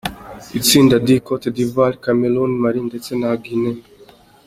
Itsinda 0.59 0.95
D: 1.05 1.07
cote 1.27 1.49
d’Ivoire, 1.55 2.01
Cameroun, 2.05 2.51
Mali 2.63 2.79
ndetse 2.89 3.11
na 3.21 3.29
Guine. 3.43 3.71